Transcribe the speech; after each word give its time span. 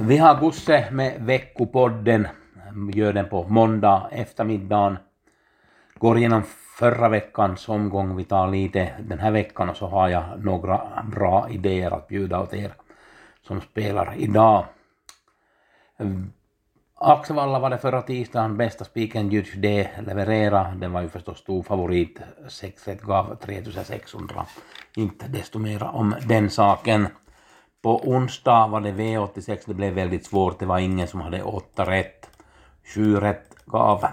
Vi 0.00 0.16
har 0.16 0.40
Gusse 0.40 0.88
med 0.92 1.20
veckopodden, 1.20 2.28
gör 2.94 3.12
den 3.12 3.28
på 3.28 3.48
måndag 3.48 4.08
eftermiddagen. 4.10 4.98
Går 5.94 6.18
igenom 6.18 6.42
förra 6.78 7.08
veckans 7.08 7.68
omgång, 7.68 8.16
vi 8.16 8.24
tar 8.24 8.48
lite 8.48 8.94
den 9.00 9.18
här 9.18 9.30
veckan 9.30 9.68
och 9.68 9.76
så 9.76 9.86
har 9.86 10.08
jag 10.08 10.44
några 10.44 11.04
bra 11.14 11.48
idéer 11.50 11.90
att 11.90 12.08
bjuda 12.08 12.40
åt 12.40 12.54
er 12.54 12.72
som 13.42 13.60
spelar 13.60 14.14
idag. 14.16 14.64
Axevalla 16.94 17.58
var 17.58 17.70
det 17.70 17.78
förra 17.78 18.02
tisdagen, 18.02 18.56
bästa 18.56 18.84
spiken 18.84 19.30
Judge 19.30 19.56
D 19.56 19.88
leverera. 20.06 20.74
Den 20.74 20.92
var 20.92 21.02
ju 21.02 21.08
förstås 21.08 21.38
stor 21.38 21.62
favorit, 21.62 22.20
6 22.48 22.88
gav 23.02 23.36
3600. 23.36 24.46
Inte 24.96 25.28
desto 25.28 25.58
mera 25.58 25.90
om 25.90 26.14
den 26.28 26.50
saken. 26.50 27.08
På 27.82 28.00
onsdag 28.08 28.66
var 28.66 28.80
det 28.80 28.92
V86, 28.92 29.58
det 29.66 29.74
blev 29.74 29.94
väldigt 29.94 30.26
svårt, 30.26 30.58
det 30.58 30.66
var 30.66 30.78
ingen 30.78 31.08
som 31.08 31.20
hade 31.20 31.42
åtta 31.42 31.90
rätt. 31.90 32.30
Sju 32.84 33.16
rätt 33.16 33.64
gav 33.66 34.06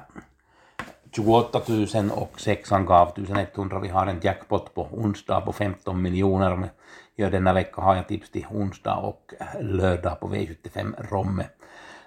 28 1.15 1.61
000 1.67 2.11
och 2.11 2.39
sexan 2.39 2.85
gav 2.85 3.07
1100. 3.07 3.79
Vi 3.79 3.87
har 3.87 4.07
en 4.07 4.19
jackpot 4.23 4.73
på 4.73 4.87
onsdag 4.91 5.41
på 5.41 5.53
15 5.53 6.01
miljoner. 6.01 6.69
Ja, 7.15 7.29
denna 7.29 7.53
vecka 7.53 7.81
har 7.81 7.95
jag 7.95 8.07
tips 8.07 8.31
till 8.31 8.45
onsdag 8.51 8.95
och 8.95 9.33
lördag 9.61 10.19
på 10.19 10.27
V75 10.27 11.09
Romme. 11.09 11.45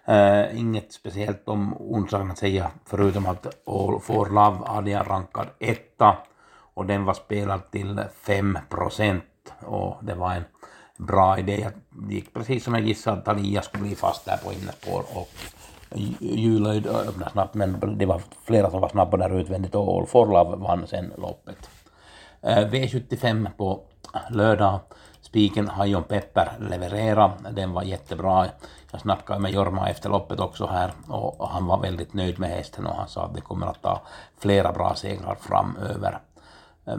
Uh, 0.09 0.61
inget 0.61 0.93
speciellt 0.93 1.49
om 1.49 1.75
onsdagen 1.79 2.31
att 2.31 2.39
säga 2.39 2.71
förutom 2.85 3.27
att 3.27 3.47
All 3.47 4.01
for 4.01 4.27
Love 4.27 4.67
hade 4.67 4.91
jag 4.91 5.11
rankad 5.11 5.47
etta 5.59 6.17
och 6.75 6.87
den 6.87 7.05
var 7.05 7.15
spelad 7.15 7.71
till 7.71 8.01
5 8.23 8.59
procent 8.69 9.25
och 9.61 9.99
det 10.01 10.15
var 10.15 10.35
en 10.35 10.45
bra 10.99 11.39
idé. 11.39 11.61
Jag 11.61 12.13
gick 12.13 12.35
precis 12.35 12.65
som 12.65 12.75
jag 12.75 12.83
gissade 12.83 13.19
att 13.19 13.25
Talia 13.25 13.63
skulle 13.63 13.83
bli 13.83 13.95
fast 13.95 14.25
där 14.25 14.37
på 14.37 14.53
innerspår 14.53 15.05
och 15.15 15.29
Julöjd 16.21 16.87
öppnade 16.87 17.31
snabbt 17.31 17.55
men 17.55 17.99
det 17.99 18.07
var 18.07 18.23
flera 18.45 18.71
som 18.71 18.81
var 18.81 18.89
snabba 18.89 19.17
där 19.17 19.41
utvändigt 19.41 19.75
och 19.75 19.99
All 19.99 20.07
for 20.07 20.27
Love 20.27 20.57
vann 20.57 20.87
sen 20.87 21.13
loppet. 21.19 21.71
Eh, 22.43 22.69
V75 22.69 23.49
på 23.57 23.81
lördag. 24.31 24.81
Spiken 25.21 25.69
Hajon 25.69 26.03
Pepper 26.03 26.53
leverera. 26.71 27.33
Den 27.51 27.73
var 27.73 27.83
jättebra. 27.83 28.47
Jag 28.91 29.01
snackade 29.01 29.41
med 29.41 29.53
Jorma 29.53 29.89
efter 29.89 30.11
loppet 30.11 30.41
också 30.41 30.67
här 30.67 30.93
och 31.09 31.49
han 31.49 31.67
var 31.67 31.81
väldigt 31.81 32.15
nöjd 32.15 32.39
med 32.39 32.51
hästen 32.51 32.87
och 32.87 32.95
han 32.95 33.09
sa 33.09 33.25
att 33.25 33.35
det 33.35 33.41
kommer 33.41 33.67
att 33.67 33.83
ta 33.83 34.03
flera 34.39 34.73
bra 34.73 34.95
segrar 34.95 35.37
framöver. 35.41 36.19
Eh, 36.87 36.97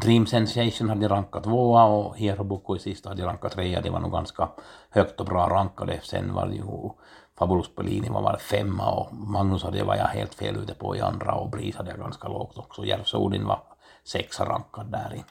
Dream 0.00 0.26
Sensation 0.26 0.88
hade 0.88 1.08
rankat 1.08 1.44
tvåa 1.44 1.84
och 1.84 2.16
Hero 2.16 2.76
i 2.76 2.78
sista 2.78 3.08
hade 3.08 3.26
rankat 3.26 3.52
trea. 3.52 3.80
Det 3.80 3.90
var 3.90 4.00
nog 4.00 4.12
ganska 4.12 4.48
högt 4.90 5.20
och 5.20 5.26
bra 5.26 5.48
rankade. 5.48 6.00
Sen 6.02 6.34
var 6.34 6.46
det 6.46 6.54
ju 6.54 6.90
Fabulous 7.38 7.74
Pellini 7.74 8.08
var 8.08 8.22
bara 8.22 8.38
femma 8.38 8.90
och 8.90 9.14
Magnus 9.14 9.62
hade 9.62 9.84
var 9.84 9.96
jag 9.96 10.04
helt 10.04 10.34
fel 10.34 10.56
ute 10.56 10.74
på 10.74 10.96
i 10.96 11.00
andra 11.00 11.34
och 11.34 11.50
Bris 11.50 11.76
hade 11.76 11.90
jag 11.90 11.98
ganska 11.98 12.28
lågt 12.28 12.58
också. 12.58 12.84
Järvsodin 12.84 13.46
var 13.46 13.62
sexa 14.04 14.44
rankad 14.44 14.86
där 14.86 15.14
i 15.14 15.24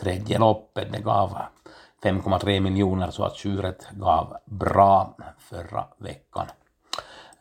tredje 0.00 0.38
loppet. 0.38 0.92
Det 0.92 1.00
gav 1.00 1.38
5,3 2.02 2.60
miljoner 2.60 3.10
så 3.10 3.24
att 3.24 3.36
tjuret 3.36 3.88
gav 3.90 4.36
bra 4.44 5.16
förra 5.38 5.84
veckan. 5.98 6.46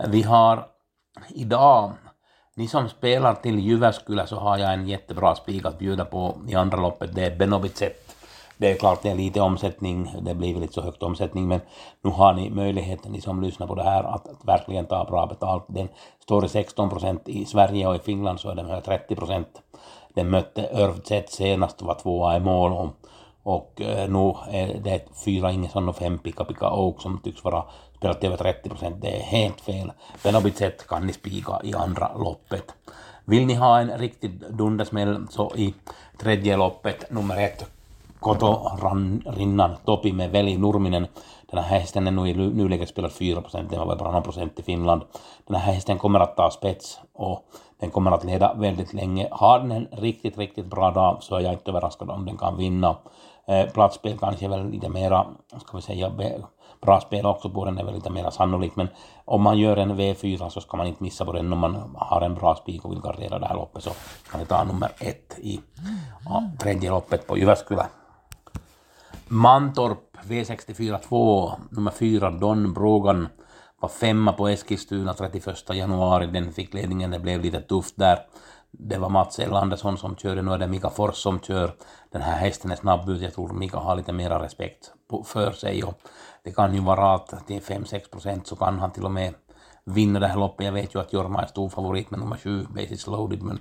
Vi 0.08 0.22
har 0.22 0.68
idag 1.28 1.94
ni 2.58 2.68
som 2.68 2.90
spelar 2.90 3.34
till 3.34 3.60
Jyväskylä 3.60 4.28
så 4.28 4.36
har 4.36 4.58
jag 4.58 4.74
en 4.74 4.88
jättebra 4.88 5.36
spik 5.36 5.66
att 5.66 5.80
bjuda 5.80 6.06
på 6.06 6.38
i 6.48 6.56
andra 6.56 6.78
loppet. 6.78 7.16
Det 7.16 7.26
är 7.26 7.36
Benovicet. 7.36 8.16
Det 8.58 8.72
är 8.72 8.76
klart 8.76 9.02
det 9.04 9.10
är 9.10 9.16
lite 9.16 9.42
omsättning, 9.42 10.16
det 10.22 10.36
blir 10.36 10.54
väl 10.54 10.62
inte 10.62 10.74
så 10.74 10.82
högt 10.82 11.04
omsättning, 11.04 11.48
men 11.48 11.60
nu 12.02 12.10
har 12.10 12.34
ni 12.34 12.50
möjligheten, 12.50 13.12
ni 13.12 13.22
som 13.22 13.42
lyssnar 13.42 13.68
på 13.68 13.76
det 13.76 13.84
här, 13.84 14.04
att, 14.04 14.28
att 14.28 14.46
verkligen 14.46 14.86
ta 14.86 15.06
bra 15.06 15.26
betalt. 15.26 15.66
Den 15.68 15.88
står 16.24 16.46
i 16.46 16.50
16 16.50 16.90
procent 16.90 17.30
i 17.30 17.46
Sverige 17.46 17.88
och 17.88 17.96
i 17.96 18.00
Finland 18.00 18.40
så 18.40 18.50
är 18.50 18.56
den 18.56 18.70
här 18.70 18.82
30 18.82 19.16
procent. 19.16 19.62
Den 20.14 20.30
mötte 20.30 20.70
Örvzet 20.74 21.32
senast, 21.32 21.82
var 21.82 21.94
tvåa 21.94 22.38
i 22.38 22.40
mål 22.40 22.72
och, 22.72 22.90
och 23.48 23.82
eh, 23.82 24.10
nu 24.10 24.34
eh, 24.54 24.70
är 24.70 24.80
det 24.84 25.06
fyra 25.26 25.52
Ingesson 25.52 25.90
och 25.90 25.96
fem 25.96 26.20
Pika 26.20 26.44
Pika 26.44 26.74
Oak 26.74 27.02
som 27.02 27.20
tycks 27.24 27.44
vara 27.44 27.64
spelat 27.98 28.24
över 28.24 28.38
30 28.38 28.70
procent. 28.70 29.02
Det 29.02 29.16
är 29.16 29.22
helt 29.22 29.62
fel. 29.62 29.92
Benobicet 30.24 30.88
kan 30.88 31.08
ni 31.08 31.14
spika 31.14 31.60
i 31.64 31.74
andra 31.74 32.18
loppet. 32.18 32.74
Vill 33.26 33.46
ni 33.46 33.54
ha 33.54 33.80
en 33.80 33.98
riktig 33.98 34.42
dundersmäll 34.50 35.28
så 35.30 35.52
i 35.56 35.74
tredje 36.18 36.58
loppet, 36.58 37.12
nummer 37.12 37.38
ett, 37.38 37.66
Kotorinnan 38.20 39.76
Topi 39.86 40.14
med 40.14 40.32
Veli 40.32 40.58
Nurminen. 40.58 41.08
Den 41.52 41.64
här 41.64 41.80
hästen 41.80 42.08
är 42.08 42.12
nu 42.12 42.30
i 42.30 42.34
nuläget 42.34 42.90
spelat 42.90 43.14
4 43.14 43.42
procent, 43.42 43.70
den 43.70 43.80
var 43.80 43.96
bara 43.96 44.12
någon 44.12 44.24
procent 44.24 44.60
i 44.60 44.64
Finland. 44.64 45.02
Den 45.48 45.56
här 45.56 45.74
hästen 45.74 45.98
kommer 45.98 46.20
att 46.20 46.36
ta 46.36 46.52
spets 46.52 47.00
och 47.14 47.44
den 47.80 47.90
kommer 47.90 48.12
att 48.12 48.24
leda 48.24 48.54
väldigt 48.54 48.94
länge. 48.94 49.28
Har 49.32 49.60
den 49.60 49.72
en 49.72 49.88
riktigt, 49.92 50.38
riktigt 50.38 50.66
bra 50.66 50.92
dag 50.92 51.18
så 51.24 51.36
är 51.36 51.40
jag 51.40 51.54
inte 51.54 51.72
överraskad 51.72 52.10
om 52.10 52.26
den 52.26 52.38
kan 52.38 52.58
vinna. 52.58 52.96
Eh, 53.48 53.70
platsspel 53.70 54.18
kanske 54.18 54.48
väl 54.48 54.70
lite 54.70 54.90
mera, 54.90 55.28
ska 55.62 55.78
vi 55.78 55.84
säga, 55.84 56.12
bra 56.82 57.00
spel 57.00 57.26
också 57.26 57.50
på 57.50 57.66
den 57.66 57.78
är 57.78 57.84
väl 57.84 57.96
lite 57.96 58.10
mera 58.10 58.32
sannolikt, 58.32 58.76
men 58.76 58.88
om 59.26 59.42
man 59.42 59.58
gör 59.58 59.78
en 59.78 60.00
V4 60.00 60.50
så 60.50 60.62
ska 60.62 60.78
man 60.78 60.88
inte 60.88 61.04
missa 61.04 61.26
på 61.26 61.32
den 61.32 61.54
om 61.54 61.60
man 61.60 61.96
har 61.96 62.22
en 62.22 62.36
bra 62.36 62.56
spik 62.56 62.86
och 62.86 62.92
vill 62.92 63.02
gardera 63.02 63.40
det 63.40 63.46
här 63.46 63.56
loppet 63.56 63.84
så 63.84 63.92
kan 64.32 64.40
det 64.40 64.46
ta 64.46 64.64
nummer 64.64 64.92
ett 65.00 65.40
i 65.40 65.60
ja, 66.26 66.44
tredje 66.60 66.90
loppet 66.90 67.28
på 67.28 67.38
Jyväskylä. 67.38 67.86
Mantorp 69.30 70.18
V64 70.24 70.98
2, 70.98 71.52
nummer 71.70 71.92
4 71.92 72.30
Don 72.32 72.74
Brogan 72.74 73.28
var 73.80 73.90
femma 73.90 74.34
på 74.34 74.48
Eskilstuna 74.48 75.14
31 75.14 75.76
januari, 75.76 76.28
den 76.28 76.54
fick 76.54 76.74
ledningen, 76.74 77.12
det 77.12 77.20
blev 77.20 77.42
lite 77.42 77.62
tufft 77.62 77.94
där 77.98 78.20
det 78.72 78.98
var 78.98 79.10
Mats 79.10 79.40
L. 79.40 79.54
Andersson 79.54 79.98
som 79.98 80.16
körde, 80.16 80.42
nu 80.42 80.52
är 80.52 80.58
det 80.58 80.68
Mika 80.68 80.90
Fors 80.90 81.16
som 81.16 81.40
kör. 81.40 81.72
Den 82.12 82.22
här 82.22 82.38
hästen 82.38 82.72
är 82.72 82.76
snabb 82.76 83.10
ut, 83.10 83.22
jag 83.22 83.34
tror 83.34 83.54
Mika 83.54 83.78
har 83.78 83.96
lite 83.96 84.14
mera 84.14 84.44
respekt 84.44 84.92
för 85.26 85.52
sig 85.52 85.84
och 85.84 86.02
det 86.44 86.52
kan 86.52 86.76
ju 86.76 86.82
vara 86.82 87.14
att 87.14 87.48
till 87.48 87.62
5-6 87.62 88.12
procent 88.12 88.48
så 88.48 88.56
kan 88.56 88.80
han 88.80 88.92
till 88.92 89.06
och 89.06 89.12
med 89.12 89.34
vinna 89.88 90.20
det 90.20 90.28
här 90.28 90.40
loppet. 90.40 90.66
Jag 90.66 90.74
vet 90.74 90.96
ju 90.96 91.00
att 91.00 91.14
Jorma 91.14 91.42
är 91.42 91.48
stor 91.48 91.70
favorit 91.70 92.12
med 92.12 92.20
nummer 92.20 92.38
7, 92.38 92.68
Basis 92.76 93.08
Loaded, 93.08 93.42
men 93.42 93.60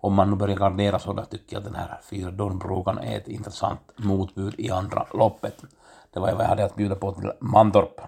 om 0.00 0.14
man 0.14 0.30
nu 0.30 0.36
börjar 0.36 0.56
gardera 0.56 0.98
så 0.98 1.12
då 1.12 1.22
tycker 1.22 1.56
jag 1.56 1.60
att 1.60 1.64
den 1.64 1.74
här 1.74 2.00
fyra 2.10 2.30
Donbrogan 2.30 2.98
är 2.98 3.16
ett 3.16 3.28
intressant 3.28 3.80
motbud 3.96 4.54
i 4.58 4.70
andra 4.70 5.06
loppet. 5.14 5.62
Det 6.12 6.20
var 6.20 6.32
vad 6.32 6.44
jag 6.44 6.48
hade 6.48 6.64
att 6.64 6.76
bjuda 6.76 6.94
på 6.94 7.12
till 7.12 7.32
Mantorp. 7.40 8.00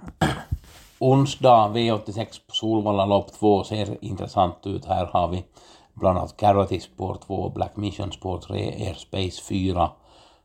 Onsdag 0.98 1.68
V86 1.68 2.40
på 2.46 2.54
Solvalla 2.54 3.06
lopp 3.06 3.32
2 3.32 3.64
ser 3.64 4.04
intressant 4.04 4.66
ut. 4.66 4.84
Här 4.84 5.06
har 5.06 5.28
vi 5.28 5.44
bland 5.94 6.18
annat 6.18 6.36
Carrotty 6.36 6.80
spår 6.80 7.18
2, 7.26 7.48
Black 7.48 7.76
Mission 7.76 8.12
spår 8.12 8.38
3, 8.38 8.86
Airspace 8.86 9.42
4, 9.42 9.90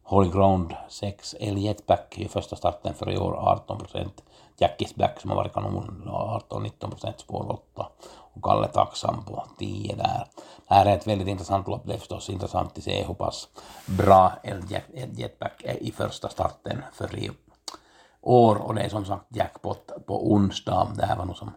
Holy 0.03 0.29
Ground 0.29 0.73
6, 0.89 1.35
El 1.39 1.57
Jetback 1.57 2.17
i 2.17 2.27
första 2.27 2.55
starten 2.55 2.93
för 2.93 3.11
i 3.11 3.17
år 3.17 3.33
18 3.33 3.77
procent, 3.77 4.23
Jackis 4.57 4.95
Black 4.95 5.21
som 5.21 5.29
har 5.29 5.37
varit 5.37 5.53
kanon 5.53 6.03
18-19 6.49 6.89
procent 6.89 7.19
spår 7.19 7.51
8 7.73 7.87
och 8.33 8.43
Kalle 8.43 8.67
Taxan 8.67 9.23
på 9.25 9.45
10 9.59 9.95
där. 9.95 10.27
Det 10.67 10.75
här 10.75 10.85
är 10.85 10.97
ett 10.97 11.07
väldigt 11.07 11.27
intressant 11.27 11.67
lopp, 11.67 11.81
det 11.85 11.93
är 11.93 11.97
förstås 11.97 12.29
intressant 12.29 12.77
att 12.77 12.83
se 12.83 13.03
hur 13.03 13.13
pass 13.13 13.47
bra 13.85 14.31
Jetback 15.13 15.61
är 15.63 15.83
i 15.83 15.91
första 15.91 16.29
starten 16.29 16.83
för 16.93 17.15
i 17.15 17.31
år. 18.21 18.55
Och 18.55 18.75
det 18.75 18.81
är 18.81 18.89
som 18.89 19.05
sagt 19.05 19.25
jackpot 19.35 19.91
på 20.07 20.31
onsdag. 20.31 20.91
Det 20.97 21.05
här 21.05 21.17
var 21.17 21.25
nog 21.25 21.37
som 21.37 21.51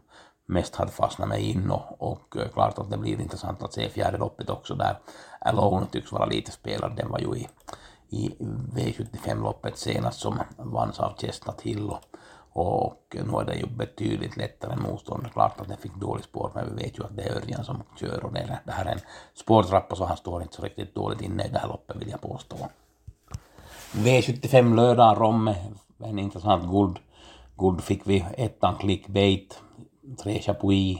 mest 0.46 0.76
hade 0.76 0.92
fastnat 0.92 1.28
mig 1.28 1.50
in. 1.50 1.70
Och, 1.70 2.02
och 2.12 2.36
eh, 2.36 2.48
klart 2.48 2.78
att 2.78 2.90
det 2.90 2.98
blir 2.98 3.20
intressant 3.20 3.62
att 3.62 3.72
se 3.72 3.88
fjärde 3.88 4.18
loppet 4.18 4.50
också 4.50 4.74
där. 4.74 4.98
Alone 5.40 5.86
tycks 5.86 6.12
vara 6.12 6.26
lite 6.26 6.52
spelad. 6.52 6.96
Den 6.96 7.10
var 7.10 7.18
ju 7.18 7.36
i, 7.36 7.48
i 8.08 8.34
V75-loppet 8.74 9.78
senast 9.78 10.20
som 10.20 10.38
vanns 10.56 11.00
av 11.00 11.16
Chestnut 11.18 11.60
Hill 11.60 11.90
och, 11.90 12.00
och 12.60 13.16
nu 13.26 13.38
är 13.40 13.44
det 13.44 13.54
ju 13.54 13.66
betydligt 13.66 14.36
lättare 14.36 14.76
motstånd. 14.76 15.32
Klart 15.32 15.60
att 15.60 15.68
den 15.68 15.76
fick 15.76 15.94
dålig 15.94 16.24
spår, 16.24 16.50
men 16.54 16.76
vi 16.76 16.82
vet 16.82 16.98
ju 16.98 17.04
att 17.04 17.16
det 17.16 17.22
är 17.22 17.36
Örjan 17.36 17.64
som 17.64 17.82
kör 18.00 18.24
och 18.24 18.32
det, 18.32 18.58
det 18.64 18.72
här 18.72 18.84
är 18.84 18.92
en 18.92 19.00
spårtrappa 19.34 19.96
så 19.96 20.04
han 20.04 20.16
står 20.16 20.42
inte 20.42 20.56
så 20.56 20.62
riktigt 20.62 20.94
dåligt 20.94 21.20
inne 21.20 21.44
i 21.44 21.48
det 21.48 21.58
här 21.58 21.68
loppet 21.68 21.96
vill 21.96 22.10
jag 22.10 22.20
påstå. 22.20 22.56
V75 23.92 24.74
lördag, 24.74 25.20
Romme, 25.20 25.54
en 25.98 26.18
intressant 26.18 26.70
guld. 26.70 26.98
Guld 27.56 27.80
fick 27.80 28.06
vi. 28.06 28.24
Ettan 28.36 28.76
Clickbait, 28.76 29.62
tre 30.22 30.40
Chapuis, 30.42 30.98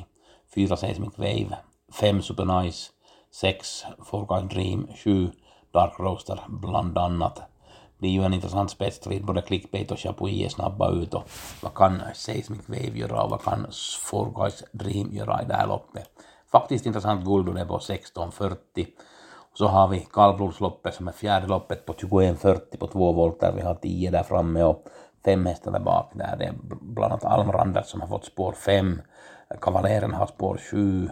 fyra 0.55 0.77
Seismic 0.77 1.19
Wave, 1.19 1.59
fem 1.93 2.23
Supernice, 2.23 2.91
sex 3.31 3.85
Folk 4.05 4.51
Dream, 4.51 4.89
sju 5.05 5.31
Dark 5.73 6.01
Roaster 6.01 6.41
bland 6.49 6.99
annat 6.99 7.43
blir 7.99 8.11
ju 8.11 8.23
en 8.23 8.35
intressant 8.35 8.71
spetsstrid. 8.71 9.25
Både 9.25 9.43
Clickbait 9.43 9.91
och 9.91 9.99
Chapuis 9.99 10.45
är 10.45 10.49
snabba 10.49 10.91
ut 10.91 11.15
och 11.15 11.31
vad 11.63 11.75
kan 11.75 12.03
Seismic 12.15 12.69
Wave 12.69 12.99
göra 12.99 13.23
och 13.23 13.31
vad 13.31 13.43
kan 13.43 13.67
Four 14.01 14.33
Guys 14.43 14.65
Dream 14.73 15.13
göra 15.13 15.43
i 15.43 15.45
det 15.45 15.55
här 15.55 15.67
loppet. 15.67 16.09
Faktiskt 16.53 16.87
intressant 16.87 17.25
guld 17.25 17.49
och 17.49 17.55
det 17.55 17.61
är 17.61 17.65
på 17.65 17.79
16.40. 17.79 18.87
Så 19.55 19.67
har 19.67 19.89
vi 19.89 20.07
kallblodsloppet 20.13 20.95
som 20.95 21.09
är 21.09 21.13
fjärde 21.13 21.47
loppet 21.47 21.87
på 21.87 21.93
21.40 21.93 22.77
på 22.79 22.87
två 22.87 23.13
volter. 23.13 23.53
Vi 23.57 23.63
har 23.63 23.75
10 23.75 24.11
där 24.11 24.23
framme 24.23 24.63
och 24.63 24.85
fem 25.25 25.47
hästar 25.47 25.71
där 25.73 25.81
bak. 25.81 26.11
Där 26.15 26.37
det 26.39 26.45
är 26.45 26.55
bland 26.81 27.13
annat 27.13 27.25
Almrandert 27.25 27.87
som 27.87 28.01
har 28.01 28.09
fått 28.09 28.25
spår 28.25 28.53
5. 28.53 29.01
Kavaleren 29.61 30.15
har 30.15 30.27
spår 30.27 30.61
7. 30.71 31.11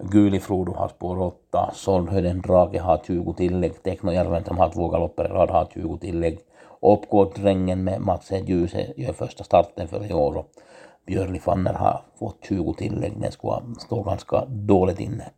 Gulifrodo 0.00 0.72
har 0.72 0.88
spår 0.88 1.20
8, 1.20 1.70
Soldhöjden 1.74 2.40
Drake 2.40 2.80
har 2.80 3.00
20 3.06 3.34
tillägg, 3.34 3.82
Teknojärven 3.82 4.44
som 4.44 4.58
har 4.58 4.68
två 4.70 4.88
galopper 4.88 5.24
i 5.24 5.28
rad 5.28 5.50
har 5.50 5.68
20 5.74 5.98
tillägg. 5.98 6.38
Uppgårdsdrängen 6.82 7.84
med 7.84 8.00
Mats 8.00 8.32
Ljuse 8.32 8.92
gör 8.96 9.12
första 9.12 9.44
starten 9.44 9.88
för 9.88 10.10
i 10.10 10.12
år 10.14 10.36
och 10.36 10.50
Björli 11.06 11.38
Fanner 11.38 11.72
har 11.72 12.02
fått 12.18 12.44
20 12.48 12.74
tillägg. 12.74 13.20
Den 13.20 13.32
skulle 13.32 13.60
stå 13.78 14.02
ganska 14.02 14.44
dåligt 14.46 15.00
inne 15.00 15.30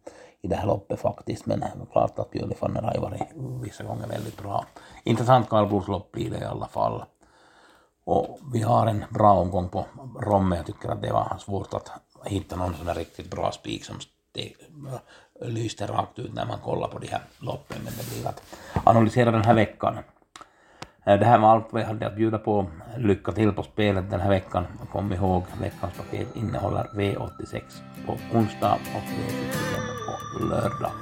i 0.42 0.48
det 0.48 0.56
här 0.56 0.66
loppet 0.66 1.00
faktiskt, 1.00 1.46
men 1.46 1.64
klart 1.92 2.18
att 2.18 2.30
Björli 2.30 2.54
Fanner 2.54 2.82
har 2.82 2.94
ju 2.94 3.00
varit 3.00 3.22
vissa 3.62 3.84
gånger 3.84 4.06
väldigt 4.06 4.42
bra. 4.42 4.64
Intressant 5.04 5.48
kallblodslopp 5.48 6.12
blir 6.12 6.30
det 6.30 6.38
i 6.38 6.44
alla 6.44 6.66
fall. 6.66 7.02
Och 8.04 8.38
vi 8.52 8.62
har 8.62 8.86
en 8.86 9.04
bra 9.10 9.32
omgång 9.32 9.68
på 9.68 9.84
Romme. 10.20 10.56
Jag 10.56 10.66
tycker 10.66 10.88
att 10.88 11.02
det 11.02 11.12
var 11.12 11.36
svårt 11.38 11.74
att 11.74 11.90
hitta 12.24 12.56
någon 12.56 12.74
sån 12.74 12.86
där 12.86 12.94
riktigt 12.94 13.30
bra 13.30 13.52
spik 13.52 13.84
som 13.84 13.96
det 14.38 15.48
lyste 15.48 15.86
rakt 15.86 16.18
ut 16.18 16.34
när 16.34 16.46
man 16.46 16.58
kollar 16.58 16.88
på 16.88 16.98
de 16.98 17.06
här 17.06 17.22
loppen, 17.38 17.76
men 17.84 17.92
det 17.98 18.10
blir 18.10 18.28
att 18.28 18.42
analysera 18.84 19.30
den 19.30 19.44
här 19.44 19.54
veckan. 19.54 19.98
Det 21.04 21.24
här 21.24 21.38
var 21.38 21.48
allt 21.48 21.66
vad 21.70 21.82
jag 21.82 21.86
hade 21.86 22.06
att 22.06 22.16
bjuda 22.16 22.38
på. 22.38 22.66
Lycka 22.98 23.32
till 23.32 23.52
på 23.52 23.62
spelet 23.62 24.10
den 24.10 24.20
här 24.20 24.30
veckan. 24.30 24.66
Kom 24.92 25.12
ihåg, 25.12 25.42
veckans 25.60 25.94
paket 25.96 26.36
innehåller 26.36 26.84
V86 26.94 27.62
på 28.06 28.12
onsdag 28.38 28.72
och 28.72 29.02
V75 29.02 30.38
på 30.38 30.44
lördag. 30.44 30.92